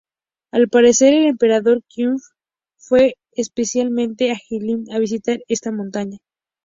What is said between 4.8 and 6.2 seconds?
a visitar esta montaña.